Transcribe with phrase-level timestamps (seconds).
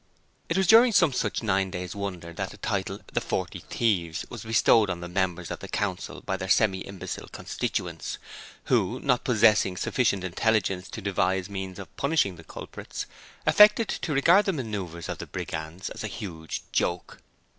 [0.49, 4.25] It was during some such nine days' wonder that the title of 'The Forty Thieves'
[4.31, 8.17] was bestowed on the members of the Council by their semi imbecile constituents,
[8.63, 13.05] who, not possessing sufficient intelligence to devise means of punishing the culprits,
[13.45, 17.19] affected to regard the manoeuvres of the Brigands as a huge joke.